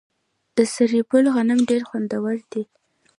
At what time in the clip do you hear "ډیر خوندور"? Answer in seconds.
1.69-2.37